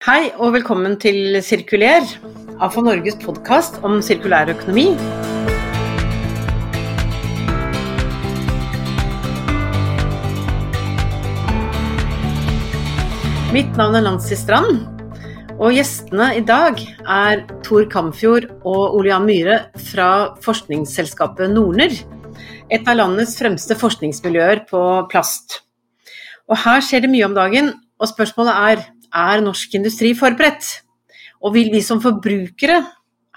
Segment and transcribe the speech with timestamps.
[0.00, 2.06] Hei og velkommen til Sirkuler,
[2.64, 4.86] AFA Norges podkast om sirkulær økonomi.
[13.52, 14.86] Mitt navn er Nancy Strand,
[15.58, 19.58] og gjestene i dag er Tor Kamfjord og Ole Jan Myhre
[19.90, 20.06] fra
[20.40, 21.92] forskningsselskapet Norner.
[22.72, 24.80] Et av landets fremste forskningsmiljøer på
[25.12, 25.58] plast.
[26.48, 27.70] Og her skjer det mye om dagen,
[28.00, 28.82] og spørsmålet er
[29.14, 30.68] er norsk industri forberedt?
[31.40, 32.80] Og vil vi som forbrukere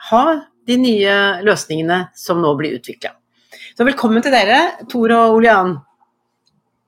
[0.10, 0.24] ha
[0.68, 3.16] de nye løsningene som nå blir utvikla?
[3.74, 5.78] Så velkommen til dere, Tor og Olian.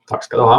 [0.06, 0.58] Takk skal du ha.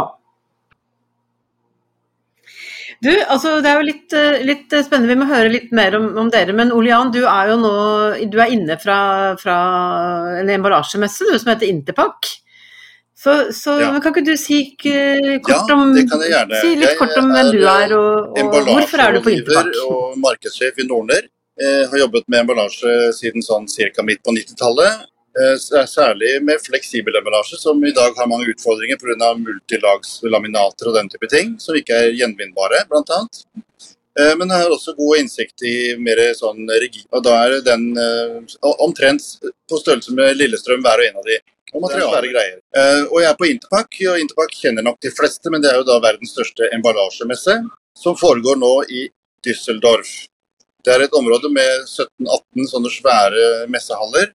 [2.98, 4.14] Du, altså Det er jo litt,
[4.48, 6.54] litt, spennende, vi må høre litt mer om, om dere.
[6.56, 7.72] Men Olian, du er jo nå
[8.26, 8.98] du er inne fra,
[9.38, 9.56] fra
[10.40, 12.32] en emballasjemesse du, som heter Interpack.
[13.18, 13.88] Så, så ja.
[13.98, 18.38] kan ikke du si kort om, ja, si litt kort om hvem du er, og,
[18.38, 19.74] og hvorfor er du på Interpack?
[19.88, 21.26] og markedssjef i Norner.
[21.58, 24.04] Jeg har jobbet med emballasje siden sånn ca.
[24.06, 25.08] midt på 90-tallet.
[25.38, 29.34] Eh, særlig med fleksibel emballasje, som i dag har mange utfordringer pga.
[29.42, 33.20] multilagslaminater og den type ting, som ikke er gjenvinnbare, bl.a.
[34.18, 37.04] Eh, men jeg har også god innsikt i mer sånn regi.
[37.10, 41.42] Og da er den eh, omtrent på størrelse med Lillestrøm hver og en av de
[41.74, 42.60] og materiale.
[42.76, 45.80] Uh, og jeg er på Interpack, og Interpack kjenner nok de fleste, men det er
[45.80, 47.60] jo da verdens største emballasjemesse,
[47.98, 49.06] som foregår nå i
[49.44, 50.10] Düsseldorf.
[50.84, 54.30] Det er et område med 17-18 sånne svære messehaller.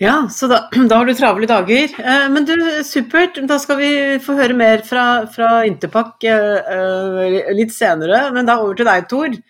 [0.00, 1.94] Ja, så da, da har du travle dager.
[2.00, 3.38] Uh, men du, supert.
[3.48, 3.92] Da skal vi
[4.24, 7.24] få høre mer fra, fra Interpack uh,
[7.56, 8.26] litt senere.
[8.34, 9.40] Men da over til deg, Tor.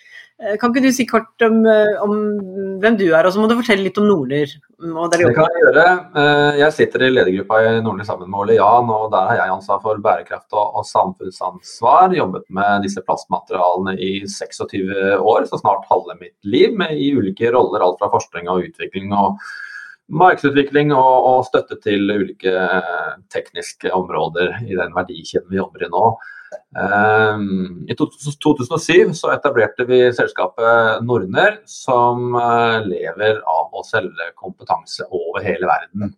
[0.60, 1.60] Kan ikke du si kort om,
[2.00, 2.12] om
[2.80, 4.54] hvem du er, og så må du fortelle litt om Nordlyr?
[4.80, 5.84] det kan jeg gjøre.
[6.16, 9.52] Eh, jeg sitter i ledergruppa i Nordlyr sammen med Ole Jan, og der har jeg
[9.52, 12.14] ansvar for bærekraft og samfunnsansvar.
[12.16, 17.52] Jobbet med disse plastmaterialene i 26 år, så snart halve mitt liv, med, i ulike
[17.52, 17.84] roller.
[17.84, 19.36] Alt fra forskning og utvikling og
[20.10, 22.56] markedsutvikling og, og støtte til ulike
[23.30, 26.06] tekniske områder i den verdikjeden vi jobber i nå.
[26.78, 35.06] Ehm, I 2007 så etablerte vi selskapet Norner, som eh, lever av å selge kompetanse
[35.10, 36.14] over hele verden.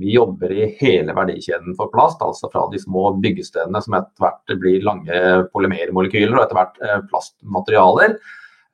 [0.00, 4.54] Vi jobber i hele verdikjeden for plast, altså fra de små byggestedene som etter hvert
[4.62, 8.16] blir lange polymermolekyler og etter hvert eh, plastmaterialer,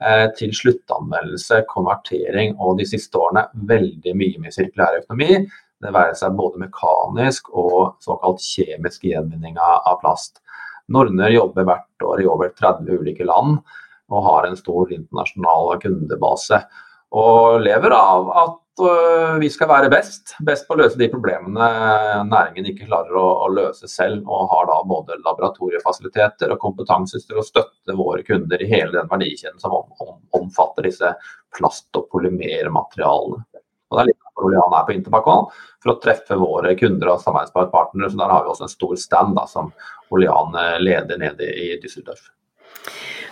[0.06, 5.42] eh, til sluttanvendelse, konvertering og de siste årene veldig mye med sirkulær økonomi.
[5.82, 10.38] Det være seg både mekanisk og såkalt kjemisk gjenvinning av plast.
[10.92, 13.58] Norner jobber hvert år i over 30 ulike land
[14.12, 16.60] og har en stor internasjonal kundebase.
[17.16, 20.36] Og lever av at uh, vi skal være best.
[20.46, 21.68] Best på å løse de problemene
[22.28, 24.22] næringen ikke klarer å, å løse selv.
[24.26, 29.10] Og har da både laboratoriefasiliteter og kompetanse til å støtte våre kunder i hele den
[29.10, 31.14] verdikjeden som om, om, omfatter disse
[31.56, 33.46] plast- og polymermaterialene.
[33.90, 35.28] Og det er litt derfor Olian er på Interpack
[35.82, 38.10] for å treffe våre kunder og samarbeidspartnere.
[38.10, 39.70] Så der har vi også en stor stand da, som
[40.14, 42.32] Olian leder nede i Düsseldorf.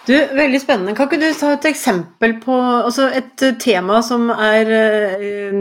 [0.06, 0.92] Du, Veldig spennende.
[0.96, 5.54] Kan ikke du ta et eksempel på altså et tema som er uh,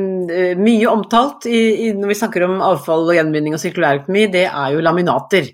[0.59, 4.75] mye omtalt i, i, når vi snakker om avfall og gjenvinning og sirkulærøkonomi, det er
[4.75, 5.47] jo laminater.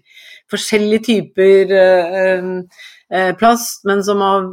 [0.50, 2.44] Forskjellige typer uh, Eh,
[3.40, 4.50] plast, men som av,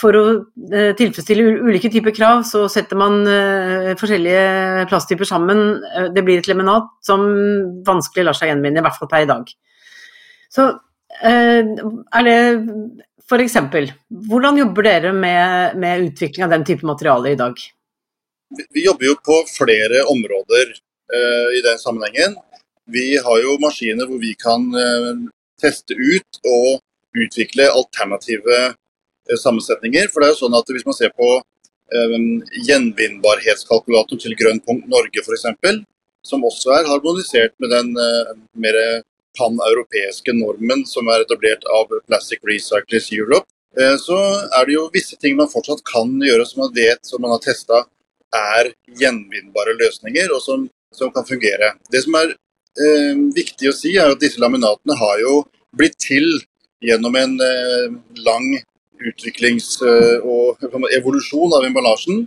[0.00, 0.24] for å
[0.72, 5.80] eh, tilfredsstille ulike typer krav, så setter man eh, forskjellige plasttyper sammen.
[6.12, 7.24] Det blir et laminat som
[7.86, 9.52] vanskelig lar seg gjenvinne, i hvert fall per i dag.
[10.52, 10.68] Så
[11.22, 12.36] er det
[13.32, 13.56] f.eks.
[14.28, 17.56] Hvordan jobber dere med, med, utvikling av den type materiale i dag?
[18.72, 22.36] Vi jobber jo på flere områder uh, i den sammenhengen.
[22.92, 25.28] Vi har jo maskiner hvor vi kan uh,
[25.62, 26.82] teste ut og
[27.18, 30.10] utvikle alternative eh, sammensetninger.
[30.10, 32.28] For det er jo sånn at Hvis man ser på um,
[32.68, 35.46] gjenvinnbarhetskalkulatoren til Grønn punkt Norge f.eks.,
[36.22, 38.76] som også er harmonisert med den uh, mer
[39.38, 43.48] pan-europeiske normen som er etablert av Plastic Recyclers Europe,
[44.04, 44.18] så
[44.58, 47.40] er det jo visse ting man fortsatt kan gjøre som man vet, som man har
[47.40, 47.78] testa,
[48.32, 51.74] er gjenvinnbare løsninger og som, som, kan fungere.
[51.92, 55.42] Det som er eh, viktig å si, er at disse laminatene har jo
[55.76, 56.26] blitt til
[56.82, 57.88] gjennom en eh,
[58.26, 58.48] lang
[59.02, 60.62] utviklings- eh, og
[60.98, 62.24] evolusjon av emballasjen.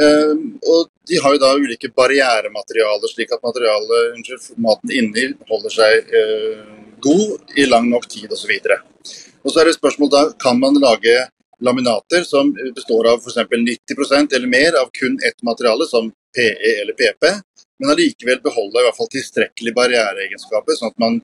[0.00, 0.34] Eh,
[0.72, 6.14] og de har jo da ulike barrierematerialer, slik at materialet, unnskyld, maten inni holder seg
[7.02, 8.52] god i lang nok tid osv.
[9.42, 11.16] Og så er det spørsmål da, kan man lage
[11.62, 13.40] laminater som består av f.eks.
[13.50, 17.26] 90% eller mer av kun ett materiale, som PE eller PP,
[17.82, 21.18] men allikevel beholde i hvert fall tilstrekkelige barriereegenskaper, sånn at man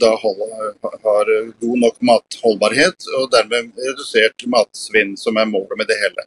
[0.00, 1.30] da har
[1.60, 6.26] god nok matholdbarhet, og dermed redusert matsvinn, som er målet med det hele.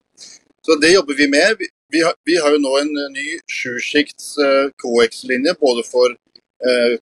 [0.66, 1.58] Så Det jobber vi med.
[1.90, 4.36] Vi har, vi har jo nå en ny sjusjikts
[4.84, 6.16] coax-linje både for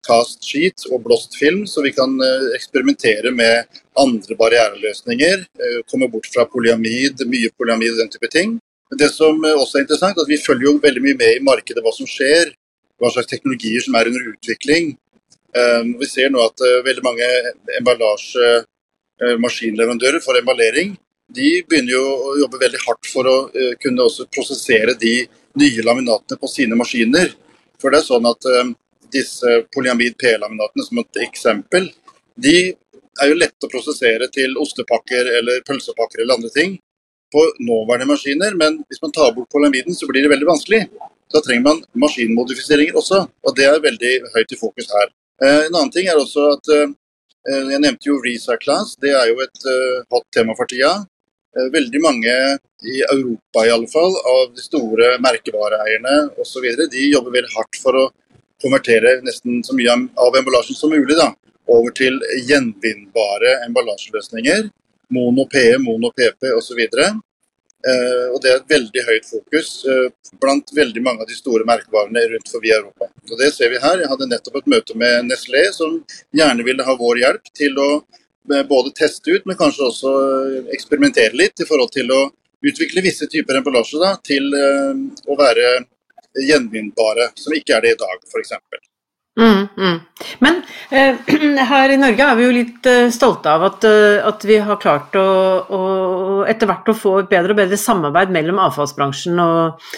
[0.06, 2.12] cast sheet og blåst film, så vi kan
[2.56, 3.66] eksperimentere med
[3.98, 5.46] andre barriereløsninger.
[5.90, 8.60] Komme bort fra polyamid, mye polyamid og den type ting.
[9.00, 11.84] Det som også er interessant, er at vi følger jo veldig mye med i markedet
[11.84, 12.54] hva som skjer.
[13.02, 14.94] Hva slags teknologier som er under utvikling.
[16.00, 17.28] Vi ser nå at veldig mange
[17.80, 20.90] emballasjemaskinleverandører for emballering
[21.36, 23.38] de begynner jo å jobbe veldig hardt for å
[23.82, 25.16] kunne også prosessere de
[25.58, 27.28] nye laminatene på sine maskiner.
[27.82, 28.42] For det er sånn at
[29.16, 31.84] disse polyamid P-laminatene som et eksempel,
[32.36, 32.58] de
[33.22, 36.76] er jo lette å prosessere til ostepakker eller pølsepakker eller andre ting
[37.34, 40.82] på nåværende maskiner, men hvis man tar bort polyamiden, så blir det veldig vanskelig.
[41.34, 45.10] Da trenger man maskinmodifiseringer også, og det er veldig høyt i fokus her.
[45.44, 46.70] En annen ting er også at
[47.46, 49.66] jeg nevnte jo Recyclas, det er jo et
[50.10, 50.94] hot tema for tida.
[51.74, 52.32] Veldig mange
[52.84, 56.66] i Europa i alle fall, av de store merkevareeierne osv.
[56.92, 58.06] De jobber veldig hardt for å
[58.64, 61.30] konvertere nesten så mye av emballasjen som mulig da,
[61.68, 62.18] over til
[62.48, 64.70] gjenvinnbare emballasjeløsninger
[65.16, 66.82] mono PE, mono PP osv.
[66.98, 67.20] Uh,
[68.34, 70.08] og Det er et veldig høyt fokus uh,
[70.42, 73.10] blant veldig mange av de store merkevarene rundt forbi Europa.
[73.30, 74.02] Og Det ser vi her.
[74.02, 76.00] Jeg hadde nettopp et møte med Nestlé, som
[76.34, 80.16] gjerne ville ha vår hjelp til å uh, både teste ut, men kanskje også
[80.74, 82.24] eksperimentere litt i forhold til å
[82.66, 85.76] utvikle visse typer emballasje da, til å være
[86.42, 88.56] gjenvinnbare, som ikke er det i dag, f.eks.
[89.36, 90.00] Mm, mm.
[90.40, 91.16] Men eh,
[91.72, 94.80] her i Norge er vi jo litt eh, stolte av at, eh, at, vi har
[94.80, 95.26] klart å,
[95.68, 95.82] å,
[96.48, 99.92] etter hvert å få et bedre og bedre samarbeid mellom avfallsbransjen og,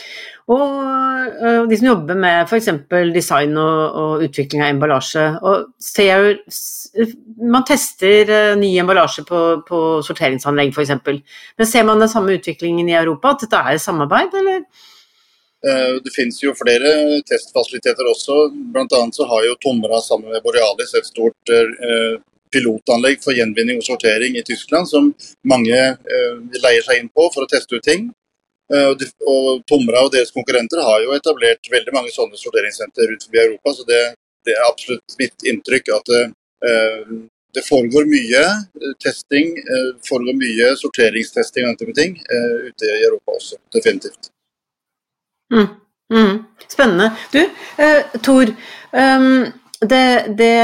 [0.47, 2.71] og, og eh, de som jobber med f.eks.
[3.13, 5.29] design og, og, utvikling av emballasje.
[5.45, 6.41] Og ser,
[7.37, 10.97] man tester eh, ny emballasje på, på sorteringsanlegg f.eks.
[11.61, 14.65] Men ser man den samme utviklingen i Europa, at dette er samarbeid, eller?
[15.65, 18.49] Eh, det finnes jo flere testfasiliteter også.
[18.73, 22.19] Blant annet så har jo Tomra sammen med Borealis et stort eh,
[22.53, 25.09] pilotanlegg for gjenvinning og sortering i Tyskland, som
[25.49, 28.09] mange eh, leier seg inn på for å teste ut ting.
[28.67, 33.71] Og Tomra og deres konkurrenter har jo etablert veldig mange sånne sorteringssenter rundt forbi Europa,
[33.77, 34.01] så det,
[34.43, 36.23] det, er absolutt mitt inntrykk at det,
[37.55, 38.43] det foregår mye
[38.99, 39.55] testing,
[40.11, 42.19] foregår mye sorteringstesting og den type ting
[42.67, 44.33] ute i Europa også, definitivt.
[45.53, 45.69] Mm.
[46.13, 46.43] Mm.
[46.67, 47.11] Spennende.
[47.31, 47.41] Du,
[47.79, 48.53] uh, Tor.
[48.91, 50.57] Um, det, det,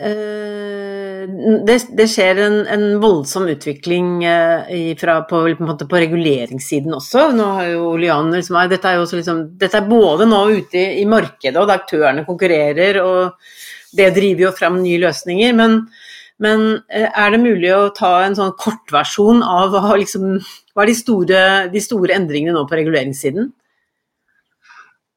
[0.00, 1.24] eh,
[1.66, 7.26] det, det, skjer en, en voldsom utvikling eh, fra, på, på, på, reguleringssiden også.
[7.36, 11.02] Nå har jo Lian liksom, dette, er jo liksom, dette er både nå ute i,
[11.02, 13.36] i markedet, og aktørene konkurrerer, og
[13.92, 15.52] det driver jo fram nye løsninger.
[15.60, 15.82] Men,
[16.40, 20.38] men eh, er det mulig å ta en sånn kortversjon av hva, liksom,
[20.72, 23.52] hva er de store, de store endringene nå på reguleringssiden?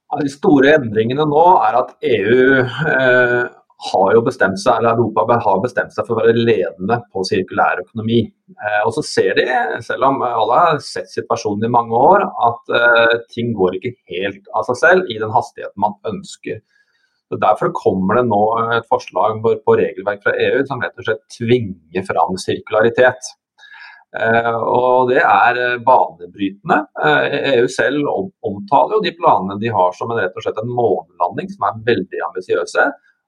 [0.07, 3.47] De store endringene nå er at EU eh,
[3.91, 7.83] har jo bestemt seg, eller Europa har bestemt seg for å være ledende på sirkulær
[7.83, 8.21] økonomi.
[8.55, 9.45] Eh, og så ser de,
[9.85, 14.47] selv om alle har sett situasjonen i mange år, at eh, ting går ikke helt
[14.55, 16.63] av seg selv i den hastigheten man ønsker.
[17.27, 18.41] Så Derfor kommer det nå
[18.77, 23.33] et forslag på regelverk fra EU som rett og slett tvinger fram sirkularitet.
[24.15, 26.77] Eh, og det er eh, banebrytende.
[27.57, 28.07] EU e selv
[28.47, 31.83] omtaler jo de planene de har som en, rett og slett en månelanding, som er
[31.91, 32.87] veldig ambisiøse.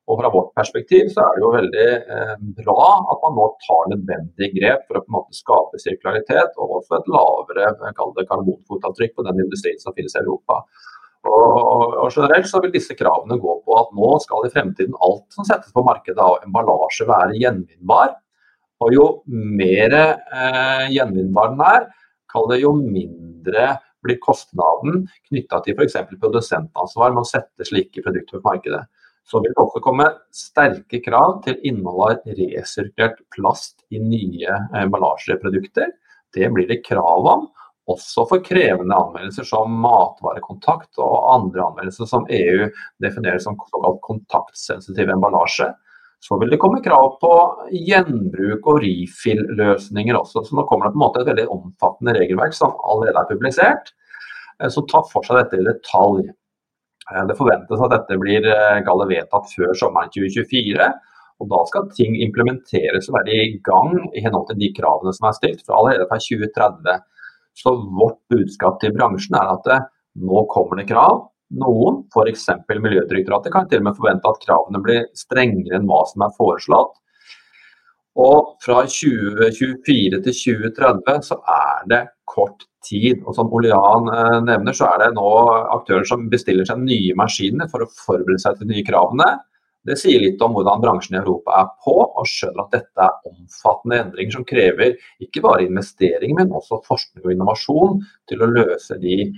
[0.09, 3.91] Og fra vårt perspektiv så er det jo veldig eh, bra at man nå tar
[3.91, 7.73] nødvendige grep for å på en måte skape sirkularitet og også et lavere
[8.31, 10.63] karbonfotavtrykk på den industrien som finnes i Europa.
[11.27, 15.27] Og, og, generelt så vil disse kravene gå på at nå skal i fremtiden alt
[15.35, 18.15] som settes på markedet av emballasje være gjenvinnbar.
[18.79, 21.87] Og jo mer eh, gjenvinnbar den er,
[22.49, 23.73] det, jo mindre
[24.05, 25.97] blir kostnaden knytta til f.eks.
[26.21, 28.85] produsentansvar med å sette slike produkter på markedet.
[29.27, 35.91] Så vil det også komme sterke krav til innhold av resirkulert plast i nye emballasjeprodukter.
[36.33, 37.45] Det blir det krav om,
[37.89, 42.67] også for krevende anmeldelser som matvarekontakt og andre anmeldelser som EU
[43.01, 45.71] definerer som såkalt kontaktsensitiv emballasje
[46.19, 47.31] så vil det komme krav på
[47.71, 50.43] gjenbruk og refill-løsninger også.
[50.43, 53.93] Så nå kommer det på en måte et veldig omfattende regelverk som allerede er publisert,
[54.59, 56.25] eh, som tar for seg dette i detalj.
[56.27, 60.89] Eh, det forventes at dette blir eh, gale vedtatt før sommeren 2024.
[61.39, 65.29] Og Da skal ting implementeres og være i gang i henhold til de kravene som
[65.29, 66.99] er stilt fra allerede fra 2030.
[67.55, 69.69] Så vårt budskap til bransjen er at
[70.19, 71.29] nå kommer det krav.
[71.57, 72.47] Noen, f.eks.
[72.69, 76.97] Miljødirektoratet, kan til og med forvente at kravene blir strengere enn hva som er foreslått.
[78.19, 83.21] Og fra 2024 til 2030 så er det kort tid.
[83.25, 85.29] Og som Olean eh, nevner, så er det nå
[85.77, 89.29] aktører som bestiller seg nye maskiner for å forberede seg til de nye kravene.
[89.87, 93.29] Det sier litt om hvordan bransjen i Europa er på, og skjønner at dette er
[93.29, 98.99] omfattende endringer som krever ikke bare investering, men også forskning og innovasjon til å løse
[98.99, 99.29] de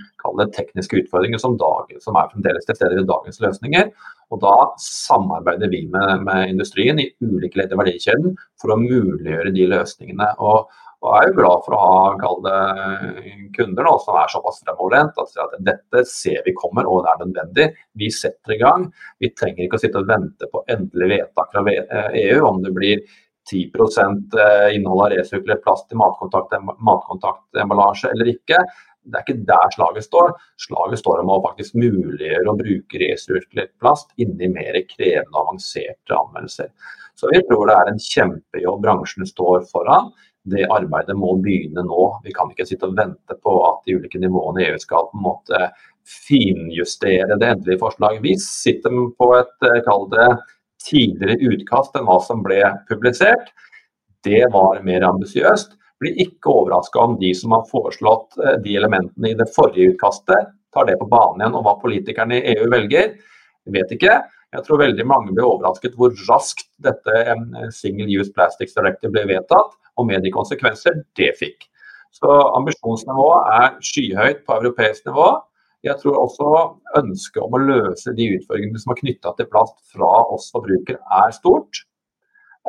[0.57, 1.59] tekniske utfordringene som,
[2.01, 3.91] som, er fremdeles til stede i dagens løsninger.
[4.33, 9.53] Og Da samarbeider vi med, med industrien i ulike ledd i verdikjeden for å muliggjøre
[9.53, 10.33] de løsningene.
[10.41, 10.71] Og,
[11.01, 11.93] og er jo glad for å ha
[12.45, 12.57] det,
[13.55, 17.21] kunder nå, som er såpass fremoverlent at, at dette ser vi kommer og det er
[17.23, 17.65] nødvendig.
[17.97, 18.81] Vi setter i gang.
[19.21, 22.97] Vi trenger ikke å sitte og vente på endelig vedtak fra EU om det blir
[23.49, 28.59] 10 eh, innhold av resirkulert plast i matkontaktemballasje eller ikke.
[29.01, 30.29] Det er ikke der slaget står.
[30.61, 36.13] Slaget står om å faktisk muliggjøre å bruke resirkulert plast inni mer krevende og avanserte
[36.13, 36.69] anvendelser.
[37.17, 40.13] Så vi tror det er en kjempejobb bransjen står foran
[40.49, 42.05] det arbeidet må begynne nå.
[42.25, 45.19] Vi kan ikke sitte og vente på at de ulike nivåene i EU skal på
[45.19, 45.59] en måte
[46.07, 48.23] finjustere det endelige forslaget.
[48.25, 50.29] Vi sitter på et eh, kall det
[50.81, 53.51] tidligere utkast enn hva som ble publisert.
[54.25, 55.77] Det var mer ambisiøst.
[56.01, 60.49] Blir ikke overraska om de som har foreslått eh, de elementene i det forrige utkastet,
[60.73, 61.59] tar det på banen igjen.
[61.59, 63.13] Og hva politikerne i EU velger,
[63.69, 64.17] vet ikke.
[64.51, 69.27] Jeg tror veldig mange ble overrasket hvor raskt dette eh, Single Use Plastics Directive ble
[69.35, 71.69] vedtatt og med de konsekvenser det fikk.
[72.11, 72.27] Så
[72.57, 75.29] ambisjonsnivået er skyhøyt på europeisk nivå.
[75.87, 76.49] Jeg tror også
[76.99, 81.31] ønsket om å løse de utfordringene som er knytta til plast fra oss forbrukere, er
[81.33, 81.85] stort.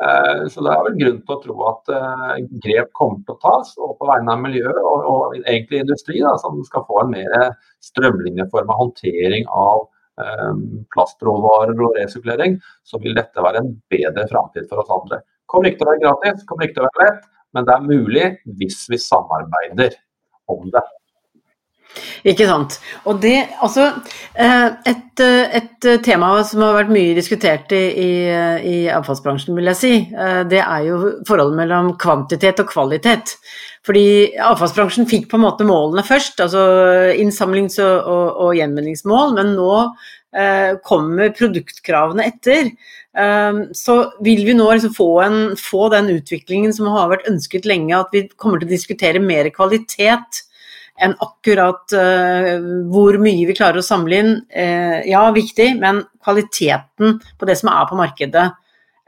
[0.00, 3.42] Eh, så det er vel grunn til å tro at eh, grep kommer til å
[3.42, 7.12] tas, og på vegne av miljøet og, og egentlig industri, da, som skal få en
[7.12, 9.84] mer strømlinjeforma håndtering av
[10.16, 10.62] um,
[10.94, 12.56] plastråvarer og resirkulering,
[12.88, 15.20] så vil dette være en bedre framtid for oss andre.
[15.52, 17.86] Kommer ikke til å være gratis, kommer ikke til å være lett, men det er
[17.86, 18.26] mulig
[18.58, 19.96] hvis vi samarbeider
[20.52, 20.84] om det.
[22.24, 22.78] Ikke sant.
[23.10, 23.88] Og det, altså,
[24.38, 28.12] eh, et, eh, et, tema som har vært mye diskutert i, i,
[28.62, 33.34] i, avfallsbransjen, vil jeg si, eh, det er jo forholdet mellom kvantitet og kvalitet.
[33.84, 34.06] Fordi
[34.38, 36.62] avfallsbransjen fikk på en måte målene først, altså
[37.18, 39.90] innsamlings- og, og, og gjenvinningsmål, men nå eh,
[40.86, 42.70] kommer produktkravene etter.
[43.18, 47.68] Ehm, så vil vi nå liksom få, en, få, den utviklingen som har vært ønsket
[47.68, 50.42] lenge, at vi kommer til å diskutere mer kvalitet
[51.02, 52.60] enn akkurat uh,
[52.92, 54.34] hvor mye vi klarer å samle inn.
[55.08, 58.44] Ja, viktig, men kvaliteten på det som er på markedet,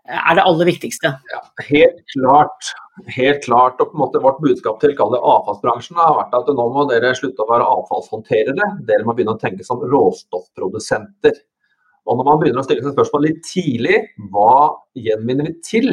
[0.09, 1.12] er det aller viktigste.
[1.31, 2.73] Ja, helt klart.
[3.17, 6.85] Helt klart, og på en måte Vårt budskap til avfallsbransjen har vært at nå må
[6.87, 8.69] dere slutte å være avfallshåndterere.
[8.87, 11.41] Dere må begynne å tenke som råstoffprodusenter.
[12.07, 13.99] Og når man begynner å stille seg spørsmål litt tidlig,
[14.31, 15.91] hva gjenvinner vi til?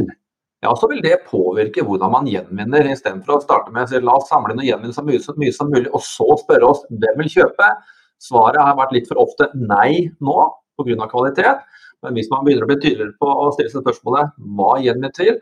[0.61, 4.17] Ja, så vil det påvirke hvordan man gjenvinner, istedenfor å starte med å si la
[4.19, 6.83] oss samle inn og gjenvinne så mye, så mye som mulig, og så spørre oss
[6.91, 7.69] hvem vil kjøpe.
[8.21, 10.37] Svaret har vært litt for ofte nei nå
[10.77, 11.07] pga.
[11.09, 11.65] kvalitet.
[12.05, 15.35] Men hvis man begynner å bli tydeligere på å stille seg spørsmålet hva gjenvinner til,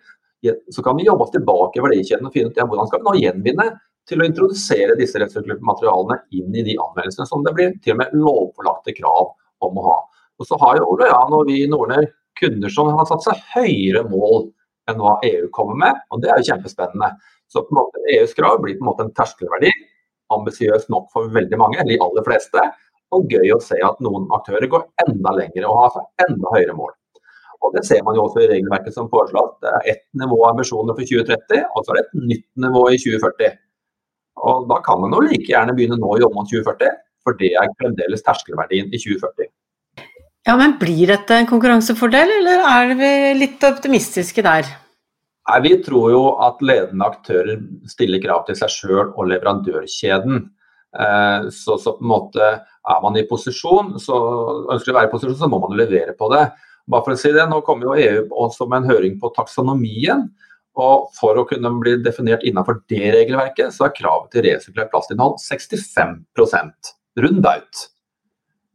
[0.71, 3.07] så kan vi jobbe oss tilbake i verdikjeden og finne ut ja, hvordan skal vi
[3.07, 3.67] nå gjenvinne
[4.09, 8.15] til å introdusere disse resirkulerte inn i de anmeldelsene som det blir til og med
[8.15, 9.33] lovpålagte krav
[9.65, 9.97] om å ha.
[10.39, 12.07] Og så har jo Ole Jan og vi Nordner
[12.39, 14.47] kunder som har satt seg høyere mål
[14.89, 17.11] enn hva EU kommer med, og det er jo kjempespennende.
[17.51, 19.71] Så på en måte EUs krav blir på en måte en terskelverdi,
[20.33, 22.63] ambisiøst nok for veldig mange, eller de aller fleste.
[23.13, 26.93] Og gøy å se at noen aktører går enda lenger og har enda høyere mål.
[27.59, 29.59] Og Det ser man jo også i regelverket som foreslått.
[29.63, 32.83] Det er ett nivå av ambisjoner for 2030, og så er det et nytt nivå
[32.89, 33.57] i 2040.
[34.49, 37.51] Og Da kan man jo like gjerne begynne nå å jobbe mot 2040, for det
[37.59, 39.51] er fremdeles terskelverdien i 2040.
[40.47, 44.69] Ja, men Blir dette en konkurransefordel, eller er vi litt optimistiske der?
[45.49, 50.47] Nei, Vi tror jo at ledende aktører stiller krav til seg sjøl og leverandørkjeden.
[50.89, 54.17] Eh, så, så, på en måte er man i posisjon, så
[54.73, 56.47] ønsker å være i posisjon, så må man levere på det.
[56.89, 60.27] Bare for å si det, Nå kommer jo EU også med en høring på taksonomien.
[60.79, 65.39] og For å kunne bli definert innenfor det regelverket, så er kravet til resirkulert plastinnhold
[65.43, 66.19] 65
[67.19, 67.89] rund out.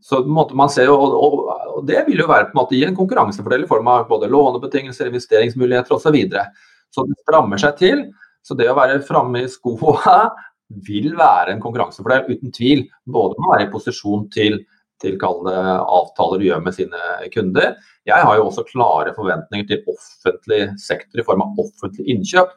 [0.05, 3.65] Så man ser jo, og, Det vil jo være på en måte gi en konkurransefordel
[3.65, 6.11] i form av både lånebetingelser, investeringsmuligheter osv.
[6.11, 6.45] Så, videre.
[6.93, 8.05] så det strammer seg til.
[8.45, 10.19] Så det å være framme i skoa
[10.89, 12.85] vil være en konkurransefordel, uten tvil.
[13.09, 14.61] Både med å være i posisjon til,
[15.01, 17.01] til avtaler du gjør med sine
[17.33, 17.73] kunder.
[18.05, 22.53] Jeg har jo også klare forventninger til offentlig sektor i form av offentlig innkjøp.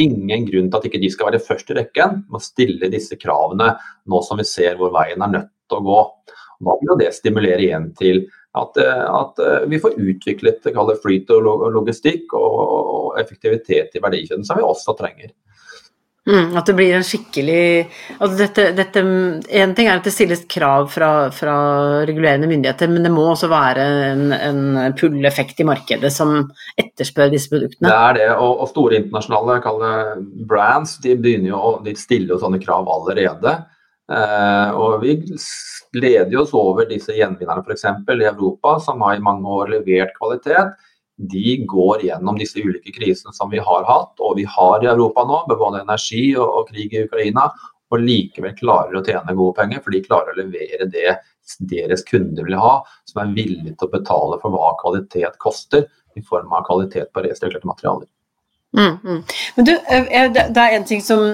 [0.00, 3.16] Ingen grunn til at ikke de skal være først i rekken med å stille disse
[3.18, 3.72] kravene
[4.10, 6.02] nå som vi ser hvor veien er nødt til å gå.
[6.60, 8.26] Da vil jo det stimulere igjen til
[8.58, 9.40] at, at
[9.70, 10.68] vi får utviklet
[11.02, 15.32] flyt og logistikk og effektivitet i verdikjeden, som vi også trenger.
[16.28, 17.60] Mm, at det blir en skikkelig
[18.18, 19.02] altså dette, dette,
[19.56, 21.54] En ting er at det stilles krav fra, fra
[22.04, 24.60] regulerende myndigheter, men det må også være en, en
[25.00, 26.34] pull-effekt i markedet som
[26.76, 27.88] etterspør disse produktene.
[27.88, 29.96] Det er det, og, og store internasjonale
[30.50, 33.56] brands de begynner jo, de stiller jo sånne krav allerede.
[34.12, 35.16] Eh, og vi
[35.96, 37.88] gleder oss over disse gjenvinnerne f.eks.
[37.88, 40.76] i Europa, som har i mange år levert kvalitet
[41.28, 45.24] de går gjennom disse ulike krisene som vi har hatt, og vi har i Europa
[45.28, 47.50] nå, med både energi og, og krig i Ukraina,
[47.90, 51.18] og likevel klarer å tjene gode penger, for de klarer å levere det
[51.70, 52.76] deres kunder vil ha,
[53.10, 57.22] som er villige til å betale for hva kvalitet koster, i form av kvalitet på
[57.22, 58.08] resirkulerte materialer.
[58.76, 59.22] Mm, mm.
[59.56, 61.24] Men du, eh, det er en ting som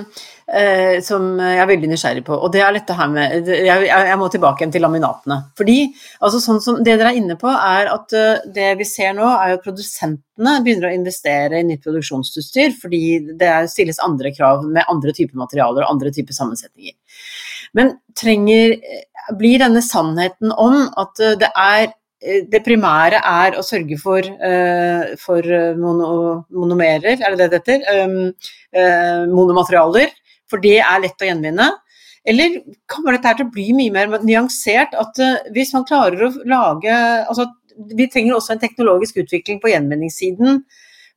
[0.47, 2.37] eh, som jeg er veldig nysgjerrig på.
[2.37, 5.41] Og det er dette her med Jeg, jeg må tilbake igjen til laminatene.
[5.59, 5.79] Fordi
[6.21, 9.27] altså sånn som det dere er inne på, er at uh, det vi ser nå,
[9.27, 13.03] er at produsentene begynner å investere i nytt produksjonsutstyr fordi
[13.41, 16.97] det stilles andre krav med andre typer materialer og andre typer sammensetninger.
[17.77, 18.79] Men trenger
[19.35, 21.95] Blir denne sannheten om at det er eh,
[22.53, 26.09] det primære er å sørge for, uh, for mono,
[26.55, 27.85] monomerer, er det det det heter?
[28.77, 30.15] Uh, monomaterialer
[30.51, 31.69] for det er lett å gjenvinne?
[32.27, 32.59] Eller
[32.91, 34.97] kommer dette til å bli mye mer nyansert?
[34.99, 35.19] At
[35.55, 36.91] hvis man klarer å lage
[37.23, 37.47] altså,
[37.97, 40.63] Vi trenger også en teknologisk utvikling på gjenvinningssiden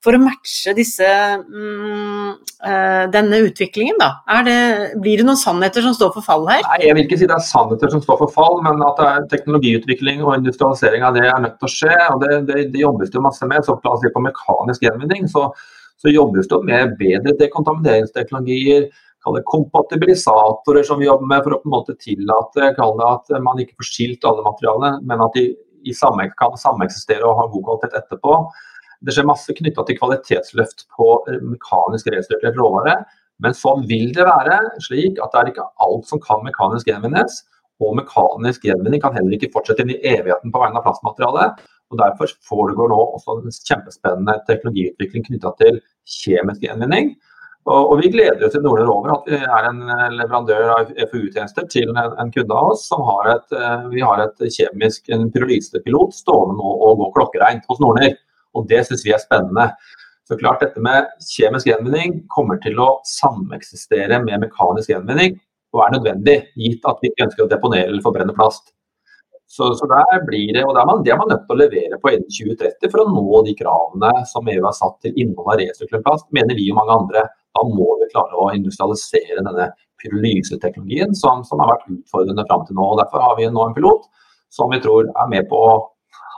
[0.03, 1.07] for å matche disse,
[1.39, 2.29] mm,
[2.63, 4.09] uh, denne utviklingen, da?
[4.47, 4.59] Det,
[5.03, 6.63] blir det noen sannheter som står for fall her?
[6.63, 9.09] Nei, Jeg vil ikke si det er sannheter som står for fall, men at det
[9.09, 11.99] er teknologiutvikling og industrialisering av det er nødt til å skje.
[12.13, 13.67] og Det, det, det jobbes det masse med.
[13.67, 15.49] så På mekanisk gjenvinning så,
[15.99, 18.89] så jobbes det med bedre dekontamineringsteknologier
[19.19, 23.75] kalle kompatibilisatorer som vi jobber med for å på en måte tillate at man ikke
[23.81, 25.49] får skilt alle materialene, men at de
[25.87, 28.35] i samme, kan sameksistere og ha god kvalitet etterpå.
[29.05, 31.07] Det skjer masse knytta til kvalitetsløft på
[31.53, 32.97] mekanisk resirkulert råvare.
[33.39, 37.41] Men så vil det være slik at det er ikke alt som kan mekanisk gjenvinnes.
[37.79, 41.63] Og mekanisk gjenvinning kan heller ikke fortsette inn i evigheten på vegne av plastmaterialet.
[41.89, 45.79] Og Derfor foregår nå også en kjempespennende teknologiutvikling knytta til
[46.19, 47.15] kjemisk gjenvinning.
[47.69, 51.67] Og, Vi gleder oss i Nordner over at vi er en eh, leverandør av FoU-tjenester
[51.69, 56.57] til en, kunde av oss som har et, eh, vi har et kjemisk pyrolysepilot stående
[56.57, 58.15] nå og går klokkereint hos Nordner.
[58.57, 59.69] Og Det syns vi er spennende.
[60.29, 65.39] Så klart Dette med kjemisk gjenvinning kommer til å sameksistere med mekanisk gjenvinning
[65.73, 68.71] og er nødvendig, gitt at vi ønsker å deponere eller forbrenne plast.
[69.49, 71.57] Så, så der blir det, og det er, man, det er man nødt til å
[71.57, 75.49] levere på innen 2030 for å nå de kravene som EU har satt til innhold
[75.55, 77.23] av resirkulert mener vi og mange andre.
[77.57, 82.77] Da må vi klare å industrialisere denne pyrolyseteknologien som, som har vært utfordrende fram til
[82.77, 82.91] nå.
[82.93, 84.05] og Derfor har vi nå en pilot
[84.53, 85.63] som vi tror er med på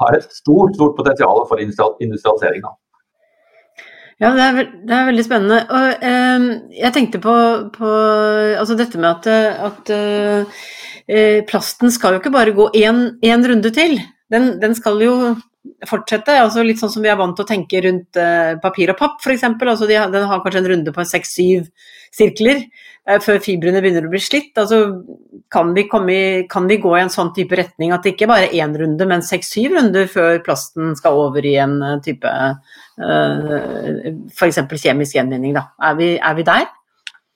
[0.02, 2.66] har et stort stort potensial for industrialisering.
[2.66, 2.76] Da.
[4.22, 5.62] Ja, det er, det er, veldig spennende.
[5.74, 7.36] Og, eh, jeg tenkte på,
[7.74, 7.94] på
[8.62, 9.30] altså dette med at,
[9.72, 13.98] at eh, plasten skal jo ikke bare gå én runde til.
[14.32, 15.16] Den, den, skal jo
[15.88, 16.36] fortsette.
[16.42, 19.20] altså Litt sånn som vi er vant til å tenke rundt uh, papir og papp,
[19.22, 19.46] f.eks.
[19.46, 21.68] Altså de, den har kanskje en runde på seks-syv
[22.14, 24.52] sirkler uh, før fibrene begynner å bli slitt.
[24.58, 24.82] altså
[25.52, 28.48] kan vi, i, kan vi, gå i en sånn type retning at det ikke bare
[28.48, 32.36] er én runde, men seks-syv runder før plasten skal over i en uh, type
[33.02, 34.62] f.eks.
[34.78, 35.58] kjemisk gjenvinning?
[35.58, 36.70] da, er vi, er vi der?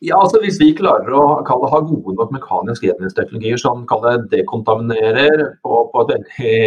[0.04, 3.86] Ja, altså Hvis vi klarer å kalle, ha gode nok mekaniske gjenvinningsteknologier som
[4.30, 6.60] dekontaminerer på, på et veldig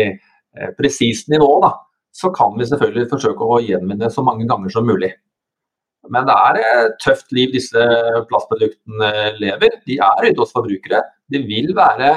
[0.56, 1.74] Eh, presist nivå, da,
[2.12, 5.12] så kan vi selvfølgelig forsøke å gjenvinne så mange ganger som mulig.
[6.08, 7.84] Men det er et tøft liv disse
[8.30, 9.76] plastproduktene lever.
[9.87, 11.02] De er ute hos forbrukere.
[11.28, 12.14] De vil være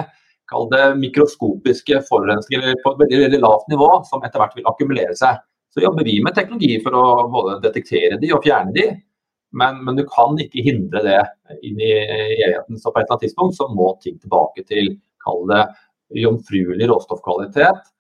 [0.52, 5.16] kall det mikroskopiske forurensninger på et veldig, veldig lavt nivå, som etter hvert vil akkumulere
[5.18, 5.40] seg.
[5.72, 8.90] Så jobber vi med teknologi for å både detektere de og fjerne de.
[9.60, 11.22] Men, men du kan ikke hindre det
[11.68, 12.80] inn i evigheten.
[12.80, 15.66] Så på et eller annet tidspunkt så må ting tilbake til kall det
[16.22, 17.92] jomfruelig råstoffkvalitet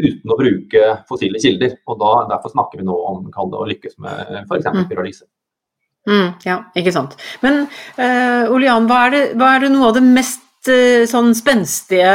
[0.00, 1.78] uten å bruke fossile kilder.
[1.86, 4.70] og da, Derfor snakker vi nå om det, å lykkes med f.eks.
[4.70, 4.86] Mm.
[4.90, 5.26] pyrolyse.
[6.04, 7.14] Mm, ja, ikke sant.
[7.40, 11.32] Men uh, Olian, hva er, det, hva er det noe av det mest uh, sånn
[11.36, 12.10] spenstige,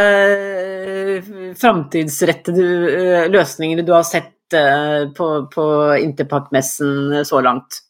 [1.18, 5.63] uh, framtidsrettede uh, løsningene du har sett på, på
[6.02, 7.84] Interpac-messen så langt?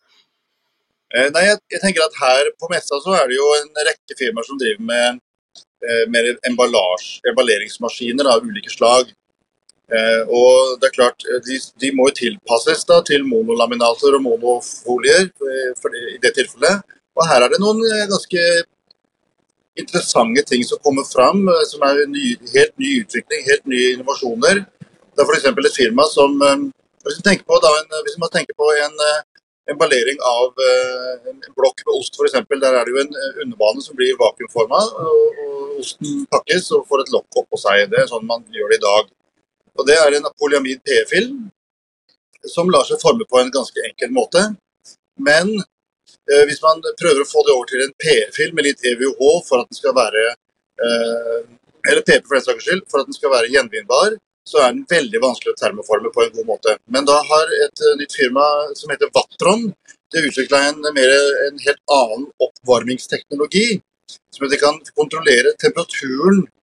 [1.16, 4.44] Nei, jeg, jeg, tenker at Her på messa så er det jo en rekke firmaer
[4.44, 5.22] som driver med
[6.12, 9.16] mer emballeringsmaskiner av ulike slag.
[9.90, 14.22] Eh, og det er klart, eh, de, de må jo tilpasses da, til monolaminater og
[14.22, 16.84] monofolier eh, det, i det tilfellet.
[17.18, 18.44] Og her er det noen ganske
[19.80, 24.62] interessante ting som kommer fram, eh, som er ny, helt ny utvikling, helt nye innovasjoner.
[25.10, 25.50] Det er f.eks.
[25.50, 28.98] et firma som eh, Hvis man tenker på, da, en, hvis man tenker på en
[29.72, 30.58] emballering av
[31.32, 32.36] en blokk med ost f.eks.
[32.60, 37.06] Der er det jo en underbane som blir vakuumforma, og, og osten pakkes og får
[37.06, 37.86] et lokk oppå seg.
[37.94, 39.08] Det er sånn man gjør det i dag.
[39.80, 41.48] Og Det er en polyamid PE-film
[42.48, 44.42] som lar seg forme på en ganske enkel måte.
[45.20, 49.24] Men eh, hvis man prøver å få det over til en PE-film med litt EVH
[49.48, 51.40] for at den skal være eh,
[51.88, 54.18] eller PP for den saks skyld, for at den skal være gjenvinnbar,
[54.50, 56.76] så er den veldig vanskelig å termoforme på en god måte.
[56.92, 58.46] Men da har et uh, nytt firma
[58.78, 59.68] som heter Vatron
[60.10, 63.80] det utvikla en, en helt annen oppvarmingsteknologi.
[64.34, 66.59] Som at de kan kontrollere temperaturen, eh,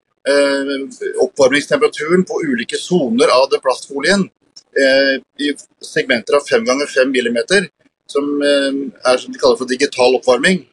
[1.21, 4.23] oppvarmingstemperaturen på ulike soner av den plastfolien
[4.79, 5.13] eh,
[5.45, 5.51] i
[5.85, 7.67] segmenter av 5 ganger 5 millimeter
[8.09, 8.71] som eh,
[9.11, 10.63] er som de kaller for digital oppvarming.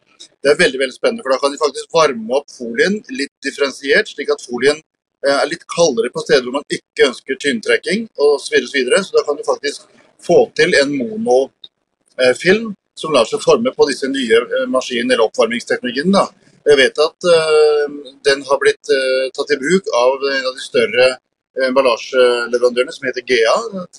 [0.43, 4.11] Det er veldig veldig spennende, for da kan de faktisk varme opp folien litt differensiert,
[4.11, 8.57] slik at folien eh, er litt kaldere på steder hvor man ikke ønsker tynntrekking osv.
[8.57, 9.03] Så, videre.
[9.05, 9.89] så da kan du faktisk
[10.23, 16.27] få til en monofilm som lar seg forme på disse nye maskin- eller oppvarmingsteknologiene.
[16.69, 17.95] Jeg vet at uh,
[18.27, 21.09] den har blitt uh, tatt i bruk av en av de større
[21.69, 23.57] emballasjeleverandørene som heter GEA,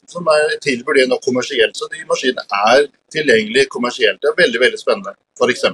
[0.09, 1.75] som er tilbyr det nå kommersielt.
[1.77, 4.21] Så de maskinene er tilgjengelige kommersielt.
[4.23, 5.67] Det er veldig veldig spennende, f.eks.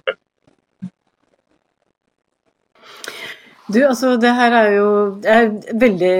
[3.69, 4.86] Du, altså Det her er jo
[5.30, 6.13] er veldig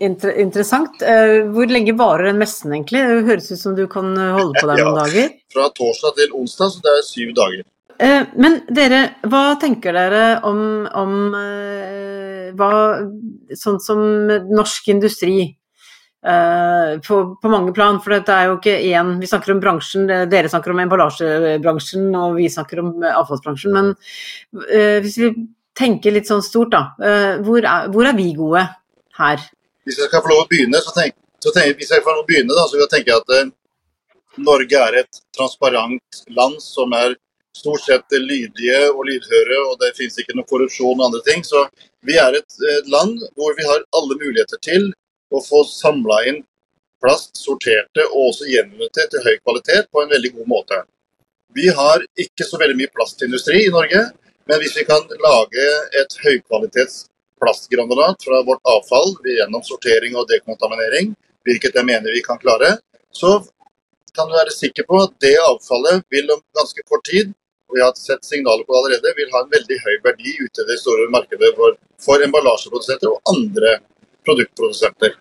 [0.00, 1.02] inter interessant.
[1.04, 3.02] Eh, hvor lenge varer den messen egentlig?
[3.04, 5.34] Det høres ut som du kan holde på der noen ja, dager?
[5.52, 7.66] Fra torsdag til onsdag, så det er syv dager.
[7.98, 10.60] Eh, men dere, hva tenker dere om,
[10.98, 12.70] om eh, hva,
[13.54, 14.00] sånn som
[14.50, 18.00] norsk industri eh, på, på, mange plan?
[18.02, 22.38] For dette er jo ikke én Vi snakker om bransjen, dere snakker om emballasjebransjen og
[22.40, 23.74] vi snakker om avfallsbransjen.
[23.76, 23.92] Men
[25.04, 25.34] hvis vi
[25.74, 26.86] tenker litt sånn stort, da.
[27.44, 28.62] Hvor er, hvor er vi gode
[29.18, 29.50] her?
[29.84, 32.54] Hvis jeg skal få lov å begynne, så tenk, så tenk, hvis jeg får begynne,
[32.54, 37.14] da, så vil jeg tenke at Norge er et transparent land som er
[37.56, 41.44] stort sett lydige og lydhøre, og det finnes ikke noe korrupsjon og andre ting.
[41.46, 41.64] Så
[42.06, 42.58] vi er et,
[42.90, 44.90] land hvor vi har alle muligheter til
[45.34, 46.42] å få samla inn
[47.04, 50.82] plast, sorterte og også gjenvunnet til høy kvalitet på en veldig god måte.
[51.54, 54.06] Vi har ikke så veldig mye plastindustri i Norge,
[54.48, 55.66] men hvis vi kan lage
[56.00, 57.04] et høykvalitets
[57.40, 61.12] plastgranulat fra vårt avfall gjennom sortering og dekontaminering,
[61.44, 62.78] hvilket jeg mener vi kan klare,
[63.12, 63.38] så
[64.16, 67.32] kan du være sikker på at det avfallet vil om ganske kort tid
[67.74, 70.68] vi har sett signaler på det allerede, vil ha en veldig høy verdi ute i
[70.70, 73.76] det store markedet for, for emballasjeprodusenter og andre
[74.26, 75.16] produktprodusenter.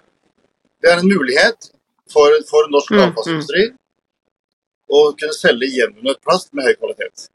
[0.83, 1.71] Det er en mulighet
[2.13, 3.77] for, for norsk mm, mm.
[4.93, 7.27] å kunne selge gjenvunnet plast med høy kvalitet.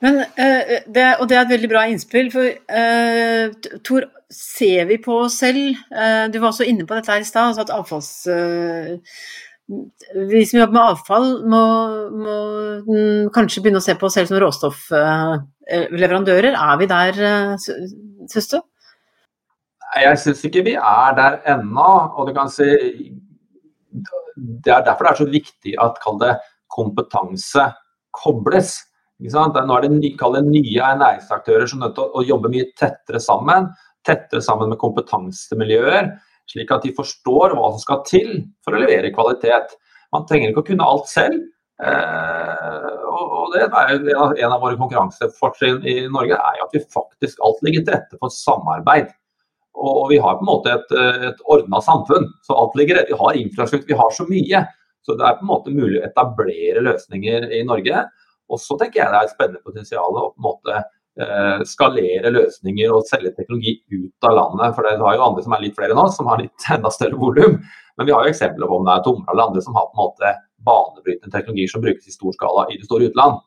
[0.00, 2.30] Men, uh, det, og det er et veldig bra innspill.
[2.32, 7.12] for uh, Tor, ser vi på oss selv uh, Du var også inne på dette
[7.12, 8.12] her i stad, altså at avfalls
[10.30, 11.62] vi som jobber med avfall, må,
[12.22, 12.34] må,
[13.34, 16.52] kanskje begynne å se på oss selv som råstoffleverandører.
[16.54, 17.12] Er vi der,
[17.60, 18.58] syns du?
[20.00, 21.92] Jeg syns ikke vi er der ennå.
[22.16, 22.68] og du kan si
[24.62, 26.34] Det er derfor det er så viktig at det,
[26.70, 27.72] kompetanse
[28.14, 28.86] kobles.
[29.20, 33.66] Nå er det nye, nye næringsaktører som er nødt til å jobbe mye tettere sammen.
[34.06, 36.04] Tettere sammen med kompetansemiljøer
[36.50, 38.34] slik at de forstår hva som skal til
[38.64, 39.76] for å levere kvalitet.
[40.14, 41.38] Man trenger ikke å kunne alt selv.
[41.80, 46.84] Eh, og det er jo En av våre konkurransefortrinn i Norge er jo at vi
[46.92, 49.08] faktisk alt ligger til rette for samarbeid.
[49.80, 50.94] Og vi har på en måte et,
[51.30, 52.28] et ordna samfunn.
[52.44, 53.10] så alt ligger rett.
[53.10, 54.64] Vi har infrastruktur, vi har så mye.
[55.06, 58.02] Så det er på en måte mulig å etablere løsninger i Norge.
[58.50, 60.99] Og så tenker jeg det er et spennende potensial å på en måte Eh,
[61.68, 64.76] skalere løsninger og selge teknologi ut av landet.
[64.76, 67.18] For det har jo andre som er litt flere oss, som har litt enda større
[67.20, 67.58] volum.
[67.98, 69.96] Men vi har jo eksempler på om det er Tomra eller andre som har på
[69.96, 73.40] en måte banebrytende teknologier som brukes i stor skala i det store utland.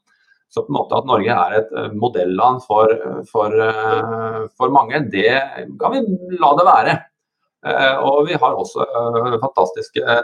[0.54, 2.92] Så på en måte at Norge er et eh, modelland for,
[3.32, 5.32] for, eh, for mange, det
[5.82, 6.04] kan vi
[6.38, 7.00] la det være.
[8.04, 8.84] Og vi har også
[9.40, 10.16] fantastiske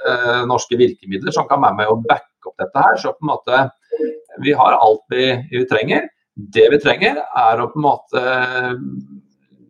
[0.50, 2.98] norske virkemidler som kan være med å backe opp dette her.
[3.00, 3.62] Så på en måte
[4.44, 6.10] vi har alt vi, vi trenger.
[6.40, 8.22] Det vi trenger, er å på en måte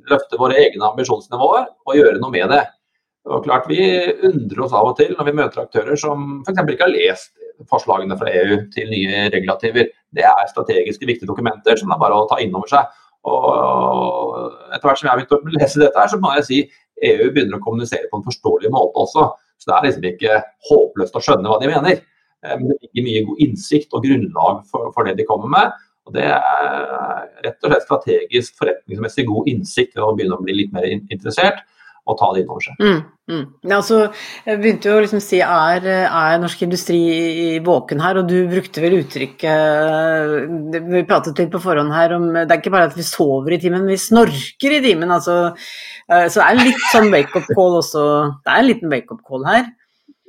[0.10, 2.64] løfte våre egne ambisjonsnivåer og gjøre noe med det.
[3.30, 3.82] Og klart Vi
[4.26, 6.62] undrer oss av og til når vi møter aktører som f.eks.
[6.64, 7.34] ikke har lest
[7.70, 9.90] forslagene fra EU til nye regulativer.
[10.16, 12.88] Det er strategiske viktige dokumenter som det er bare å ta inn over seg.
[13.28, 14.38] Og
[14.72, 16.62] etter hvert som jeg har begynt å lese dette, her, så må jeg si
[17.10, 19.28] EU begynner å kommunisere på en forståelig måte også.
[19.60, 22.00] Så det er liksom ikke håpløst å skjønne hva de mener.
[22.46, 25.76] Eh, men det ligger mye god innsikt og grunnlag for, for det de kommer med.
[26.10, 30.64] Og Det er rett og slett strategisk forretningsmessig god innsikt til å begynne å bli
[30.64, 31.62] litt mer interessert
[32.10, 32.80] og ta det inn over seg.
[32.82, 33.44] Mm, mm.
[33.76, 34.00] Altså,
[34.48, 37.02] jeg begynte jo å liksom si er, er norsk industri
[37.66, 42.48] våken her, og du brukte vel uttrykket Vi pratet litt på forhånd her om Det
[42.48, 45.14] er ikke bare at vi sover i timen, vi snorker i timen.
[45.14, 45.52] Altså,
[46.10, 48.08] eh, så det er litt sånn wake-up call også.
[48.42, 49.70] Det er en liten wake-up call her.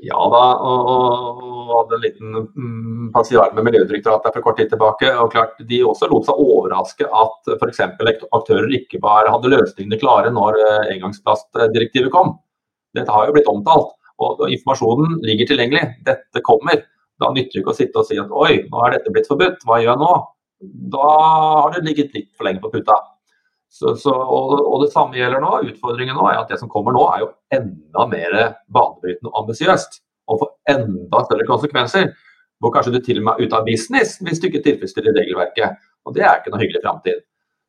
[0.00, 5.10] Ja da, og, og hadde en liten mm, passiar med Miljødirektoratet for kort tid tilbake.
[5.12, 7.82] og klart De også lot seg overraske at f.eks.
[8.32, 12.38] aktører ikke bare hadde løsningene klare når eh, engangsplastdirektivet kom.
[12.96, 15.84] Dette har jo blitt omtalt, og, og informasjonen ligger tilgjengelig.
[16.08, 16.80] Dette kommer.
[17.20, 19.66] Da nytter det ikke å sitte og si at oi, nå er dette blitt forbudt,
[19.68, 20.12] hva gjør jeg nå?
[20.96, 21.10] Da
[21.60, 22.96] har det ligget litt for lenge på puta.
[23.70, 25.52] Så, så, og, og, det samme gjelder nå.
[25.70, 28.36] Utfordringen nå er at det som kommer nå, er jo enda mer
[28.74, 30.00] banebrytende og ambisiøst.
[30.30, 32.10] Og får enda større konsekvenser.
[32.60, 35.78] Hvor kanskje du til og med er ute av business hvis du ikke tilfredsstiller regelverket.
[36.04, 37.22] Og det er ikke noe hyggelig framtid.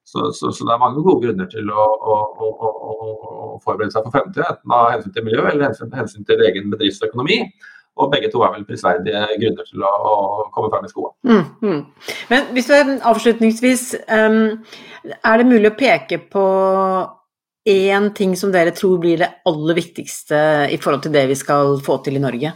[0.03, 4.07] Så, så, så, det er mange gode grunner til å, å, å, å forberede seg
[4.07, 4.49] for fremtiden.
[4.49, 7.43] Enten av hensyn til miljø eller hensyn, hensyn til egen bedriftsøkonomi.
[7.99, 10.13] Og begge to er vel prisverdige grunner til å, å
[10.55, 11.15] komme frem i skoene.
[11.27, 12.13] Mm, mm.
[12.31, 12.75] Men hvis du
[13.11, 14.37] avslutningsvis um,
[15.03, 16.45] Er det mulig å peke på
[17.67, 20.39] én ting som dere tror blir det aller viktigste
[20.71, 22.53] i forhold til det vi skal få til i Norge?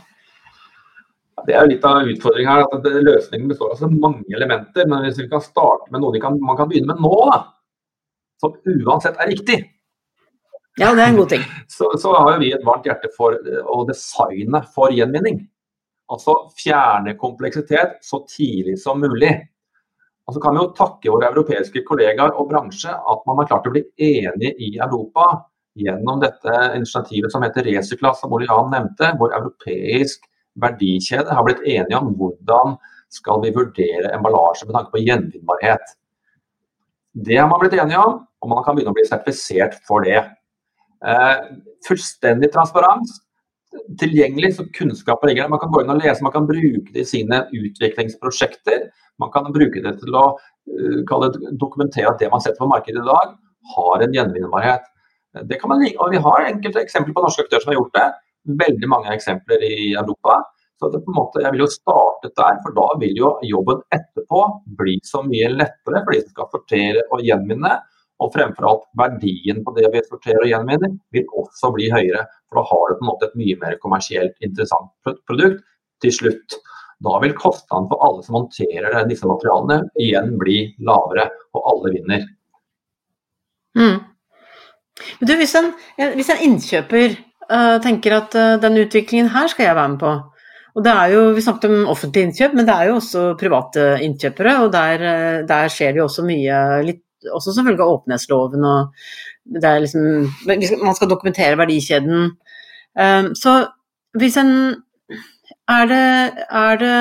[1.45, 4.87] Det er litt av utfordringen her, at Løsningen består av så mange elementer.
[4.89, 7.41] Men hvis vi kan starte med noe man kan begynne med nå, da,
[8.41, 8.55] som
[8.87, 9.59] uansett er riktig,
[10.79, 11.43] ja, det er en god ting.
[11.75, 15.41] Så, så har vi et varmt hjerte for eh, å designe for gjenvinning.
[16.11, 19.33] Altså fjerne kompleksitet så tidlig som mulig.
[20.25, 23.67] Og så kan vi jo takke våre europeiske kollegaer og bransje at man har klart
[23.69, 25.27] å bli enige i Europa
[25.77, 30.23] gjennom dette initiativet som heter Resykla, som Olian nevnte, hvor europeisk
[30.61, 32.77] verdikjede har blitt enige om hvordan
[33.13, 35.93] skal vi vurdere emballasje med tanke på gjenvinnbarhet.
[37.25, 40.19] Det har man blitt enige om, og man kan begynne å bli sertifisert for det.
[41.05, 41.37] Eh,
[41.87, 43.19] fullstendig transparens.
[43.99, 45.51] Tilgjengelig, så kunnskap ligger der.
[45.53, 48.87] Man kan gå inn og lese, man kan bruke det i sine utviklingsprosjekter.
[49.21, 51.27] Man kan bruke det til å uh,
[51.59, 53.35] dokumentere at det man setter på markedet i dag,
[53.75, 54.87] har en gjenvinnbarhet.
[55.47, 57.95] Det kan man like, og Vi har enkelte eksempler på norske aktører som har gjort
[57.95, 58.07] det.
[58.63, 60.39] Veldig mange eksempler i Europa.
[60.79, 63.83] Så det på en måte, Jeg vil jo starte der, for da vil jo jobben
[63.95, 64.41] etterpå
[64.79, 67.75] bli så mye lettere for de som skal fortere og gjenvinne.
[68.23, 72.23] Og fremfor alt verdien på det vi sorterer og gjenvinner vil også bli høyere.
[72.47, 75.65] For da har du på en måte et mye mer kommersielt interessant produkt
[76.03, 76.57] til slutt.
[77.03, 82.23] Da vil kostnaden for alle som håndterer disse materialene igjen bli lavere, og alle vinner.
[83.75, 83.97] Mm.
[85.19, 85.73] Du, hvis, en,
[86.15, 87.17] hvis en innkjøper
[87.51, 90.13] uh, tenker at uh, den utviklingen her skal jeg være med på,
[90.75, 93.83] og det er jo, Vi snakket om offentlige innkjøp, men det er jo også private
[94.03, 94.55] innkjøpere.
[94.63, 98.65] og Der, uh, der skjer det jo også mye litt også som følge av åpenhetsloven
[98.67, 99.07] og
[99.45, 100.29] det er liksom
[100.81, 102.31] Man skal dokumentere verdikjeden.
[102.97, 103.67] Um, så
[104.17, 104.51] hvis en
[105.69, 106.05] er det,
[106.49, 106.97] er det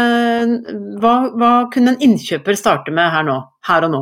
[1.01, 3.37] hva, hva, kunne en innkjøper starte med her nå?
[3.69, 4.01] Her og nå?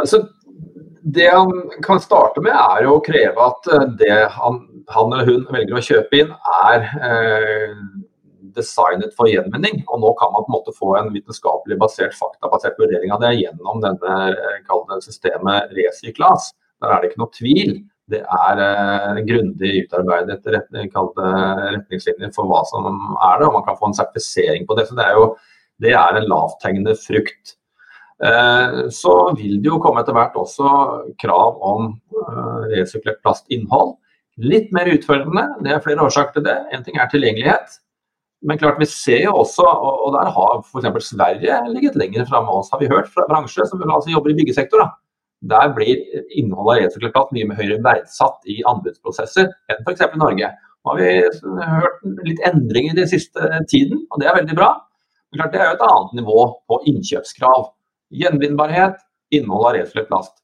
[0.00, 0.22] Altså,
[1.16, 1.52] det han
[1.84, 3.68] kan starte med, er å kreve at
[4.00, 4.60] det han,
[4.92, 6.32] han eller hun velger å kjøpe inn,
[6.64, 7.76] er eh,
[8.56, 9.82] designet for gjenvinning.
[9.86, 13.34] Og nå kan man på en måte få en vitenskapelig basert, faktabasert vurdering av det
[13.38, 16.52] gjennom denne eh, systemet Resyklas.
[16.82, 17.76] Der er det ikke noe tvil.
[18.10, 23.78] Det er eh, grundig utarbeidet rett, retningslinjer for hva som er det, og man kan
[23.78, 24.88] få en sertifisering på det.
[24.88, 25.30] Så det er jo
[25.82, 27.56] det er en lavthengende frukt.
[28.24, 30.70] Eh, så vil det jo komme etter hvert også
[31.20, 33.96] krav om eh, resirkulert plastinnhold.
[34.40, 36.56] Litt mer utfordrende, det er flere årsaker til det.
[36.72, 37.76] En ting er tilgjengelighet.
[38.46, 41.08] Men klart vi ser jo også, og der har f.eks.
[41.08, 44.84] Sverige ligget lenger framme oss, har vi hørt fra bransje som altså jobber i byggesektor.
[44.84, 44.92] Da.
[45.50, 45.98] Der blir
[46.38, 50.06] innholdet av resirkulert mye mer høyere verdsatt i anbudsprosesser enn f.eks.
[50.06, 50.52] i Norge.
[50.86, 54.70] Nå har vi hørt litt endringer i den siste tiden, og det er veldig bra.
[55.32, 57.68] Men klart Det er jo et annet nivå på innkjøpskrav.
[58.14, 59.02] Gjenvinnbarhet,
[59.34, 60.34] innhold av resirkulert plast.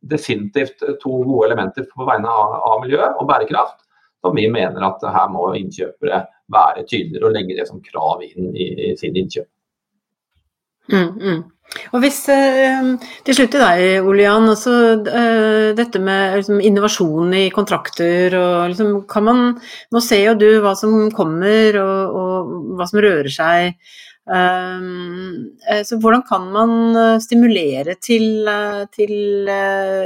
[0.00, 3.82] Definitivt to gode elementer på vegne av, av miljø og bærekraft,
[4.24, 8.52] som vi mener at her må innkjøpere være tydeligere og legge det som krav inn
[8.54, 9.48] i, i sine innkjøp.
[10.90, 11.40] Mm, mm.
[11.94, 12.82] Og hvis, eh,
[13.24, 14.48] Til slutt til deg, Olian.
[14.50, 14.72] Altså,
[15.06, 19.60] eh, dette med liksom, innovasjon i kontrakter og liksom, kan man,
[19.92, 23.76] Nå ser jo du hva som kommer og, og hva som rører seg.
[24.30, 28.46] Um, så hvordan kan man stimulere til,
[28.94, 29.48] til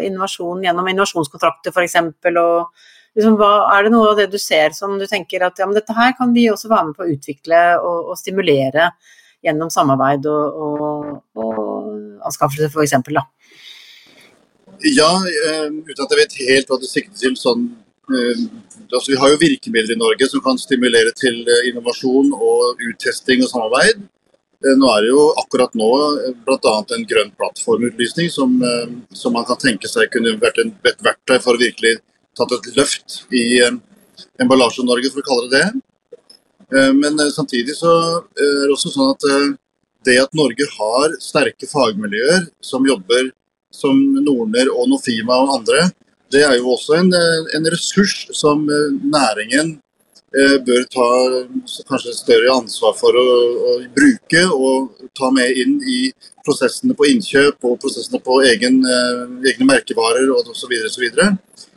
[0.06, 1.98] innovasjon gjennom innovasjonskontrakter f.eks.
[2.40, 2.70] og
[3.16, 5.76] liksom, hva, Er det noe av det du ser som du tenker at ja, men
[5.76, 8.90] dette her kan vi også være med på å utvikle og, og stimulere
[9.44, 12.94] gjennom samarbeid og, og, og anskaffelse, f.eks.
[14.94, 17.68] Ja, øh, uten at jeg vet helt hva du sikter til sånn
[18.10, 18.40] uh,
[18.88, 23.50] altså Vi har jo virkemidler i Norge som kan stimulere til innovasjon og uttesting og
[23.52, 24.02] samarbeid.
[24.64, 25.88] Nå er det jo akkurat nå
[26.46, 26.74] bl.a.
[26.96, 28.54] en grønn plattformutlysning som,
[29.12, 31.98] som, man kan tenke seg kunne vært en, et verktøy for å virkelig
[32.36, 33.44] tatt et løft i
[34.42, 35.82] Emballasje-Norge, for å kalle det det.
[36.78, 39.28] Eh, men eh, samtidig så eh, er det også sånn at
[40.04, 43.30] det at Norge har sterke fagmiljøer som jobber
[43.74, 45.88] som Norner og Nofima og andre,
[46.32, 47.08] det er jo også en,
[47.56, 49.76] en ressurs som næringen
[50.66, 51.06] bør ta
[51.88, 53.24] kanskje større ansvar for å,
[53.70, 55.98] å, bruke og ta med inn i
[56.46, 58.80] prosessene på innkjøp og prosessene på egen,
[59.46, 60.74] egne merkevarer osv.
[60.98, 61.30] Videre,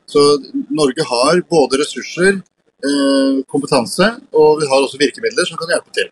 [0.07, 0.23] så,
[0.71, 2.39] Norge har både ressurser
[2.77, 4.05] Eh, kompetanse,
[4.37, 6.11] og vi har også virkemidler som kan hjelpe til.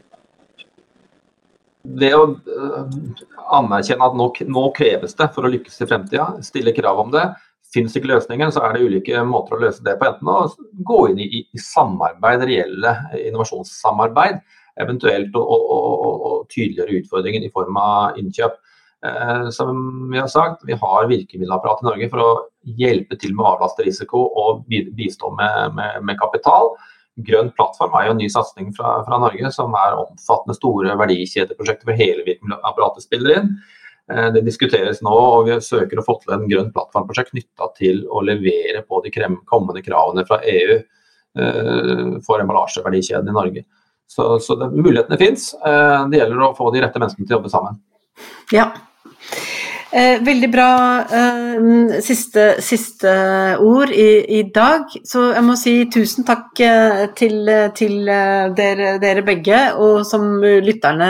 [2.02, 2.96] Det å eh,
[3.54, 7.28] anerkjenne at nå, nå kreves det for å lykkes i fremtida, stille krav om det.
[7.76, 10.10] Fins ikke løsningen, så er det ulike måter å løse det på.
[10.10, 10.40] Enten å
[10.90, 14.42] gå inn i, i samarbeid, reelle innovasjonssamarbeid,
[14.82, 15.58] eventuelt å, å,
[15.94, 18.58] å, å tydeliggjøre utfordringen i form av innkjøp.
[19.06, 22.30] Eh, som vi har sagt, vi har virkemiddelapparat i Norge for å
[22.80, 26.72] hjelpe til med å avlaste risiko og bistå med, med, med, kapital.
[27.28, 31.88] Grønn plattform er jo en ny satsing fra, fra, Norge som er omfattende store verdikjedeprosjekter
[31.88, 33.54] hvor hele virkemiddelapparatet spiller inn.
[34.12, 38.04] Eh, det diskuteres nå, og vi søker å få til en grønn plattformprosjekt knytta til
[38.10, 39.14] å levere på de
[39.46, 43.68] kommende kravene fra EU eh, for emballasjeverdikjeden i Norge.
[44.10, 45.48] Så, så det, mulighetene fins.
[45.66, 47.80] Det gjelder å få de rette menneskene til å jobbe sammen.
[48.54, 48.68] Ja,
[49.96, 50.72] Eh, veldig bra
[51.08, 53.12] eh, siste, siste,
[53.64, 54.92] ord i, i, dag.
[55.08, 57.48] Så jeg må si tusen takk eh, til,
[57.80, 57.96] til
[58.58, 59.62] dere, dere, begge.
[59.80, 61.10] Og som lytterne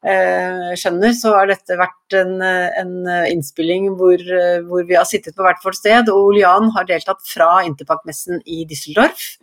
[0.00, 2.96] eh, skjønner, så har dette vært en, en
[3.28, 4.16] innspilling hvor,
[4.64, 6.08] hvor, vi har sittet på hvert vårt sted.
[6.08, 9.34] Og Olian har deltatt fra Interpac-messen i Düsseldorf.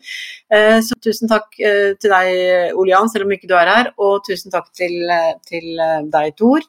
[0.49, 3.93] Eh, så tusen takk eh, til deg, Olian, selv om ikke du er her.
[4.01, 4.97] Og tusen takk til,
[5.45, 5.75] til
[6.09, 6.65] deg, Tor.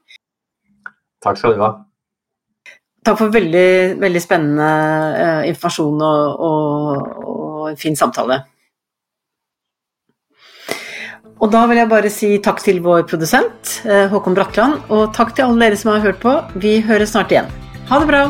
[1.22, 1.72] Takk skal du ha.
[3.02, 4.70] Takk for veldig, veldig spennende
[5.18, 8.38] uh, informasjon og, og, og, fin samtale.
[11.42, 15.34] Og da vil jeg bare si takk til vår produsent uh, Håkon Bratland, og takk
[15.34, 16.38] til alle dere som har hørt på.
[16.62, 17.50] Vi høres snart igjen.
[17.90, 18.26] Ha det bra!